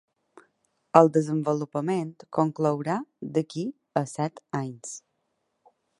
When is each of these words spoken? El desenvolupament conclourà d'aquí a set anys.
El 1.01 1.09
desenvolupament 1.17 2.09
conclourà 2.39 2.95
d'aquí 3.37 3.67
a 4.03 4.07
set 4.17 4.45
anys. 4.65 4.95